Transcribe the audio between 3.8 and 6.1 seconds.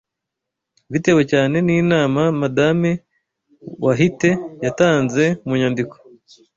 Wahite yatanze mu nyandiko